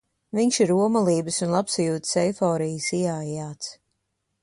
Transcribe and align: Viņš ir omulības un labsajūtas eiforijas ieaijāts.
Viņš 0.37 0.55
ir 0.63 0.73
omulības 0.75 1.37
un 1.47 1.53
labsajūtas 1.57 2.17
eiforijas 2.25 2.91
ieaijāts. 3.03 3.73